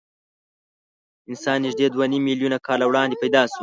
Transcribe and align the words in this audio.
انسان 1.29 1.57
نږدې 1.65 1.87
دوه 1.93 2.05
نیم 2.11 2.23
میلیونه 2.27 2.57
کاله 2.67 2.85
وړاندې 2.87 3.15
پیدا 3.23 3.41
شو. 3.51 3.59